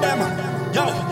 them. 0.00 0.74
Yo. 0.74 1.07